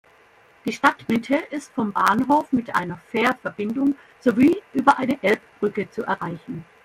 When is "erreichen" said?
6.05-6.65